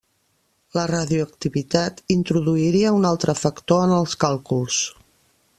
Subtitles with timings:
[0.77, 4.85] La radioactivitat introduiria un altre factor en els càlculs.